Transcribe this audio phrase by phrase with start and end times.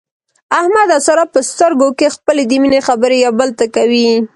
[0.59, 4.09] احمد او ساره په سترګو کې خپلې د مینې خبرې یو بل ته کوي.